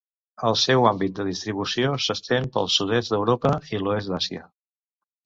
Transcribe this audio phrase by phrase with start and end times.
[0.51, 4.43] El seu àmbit de distribució s'estén pel sud-est d'Europa i l'oest d'Àsia.